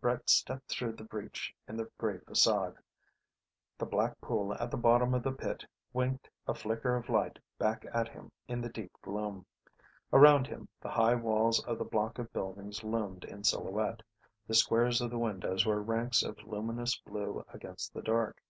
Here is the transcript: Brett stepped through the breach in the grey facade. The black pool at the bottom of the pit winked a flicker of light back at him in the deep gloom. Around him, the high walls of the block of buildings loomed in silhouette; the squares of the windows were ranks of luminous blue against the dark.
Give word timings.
Brett 0.00 0.28
stepped 0.28 0.68
through 0.68 0.94
the 0.96 1.04
breach 1.04 1.54
in 1.68 1.76
the 1.76 1.88
grey 1.96 2.18
facade. 2.18 2.74
The 3.78 3.86
black 3.86 4.20
pool 4.20 4.52
at 4.54 4.72
the 4.72 4.76
bottom 4.76 5.14
of 5.14 5.22
the 5.22 5.30
pit 5.30 5.64
winked 5.92 6.28
a 6.48 6.54
flicker 6.54 6.96
of 6.96 7.08
light 7.08 7.38
back 7.56 7.86
at 7.94 8.08
him 8.08 8.32
in 8.48 8.60
the 8.60 8.68
deep 8.68 8.90
gloom. 9.00 9.46
Around 10.12 10.48
him, 10.48 10.68
the 10.80 10.90
high 10.90 11.14
walls 11.14 11.62
of 11.66 11.78
the 11.78 11.84
block 11.84 12.18
of 12.18 12.32
buildings 12.32 12.82
loomed 12.82 13.22
in 13.26 13.44
silhouette; 13.44 14.02
the 14.48 14.54
squares 14.54 15.00
of 15.00 15.08
the 15.10 15.18
windows 15.20 15.64
were 15.64 15.80
ranks 15.80 16.24
of 16.24 16.42
luminous 16.42 16.96
blue 16.98 17.44
against 17.52 17.94
the 17.94 18.02
dark. 18.02 18.42